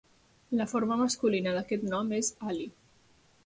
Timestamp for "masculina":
1.03-1.55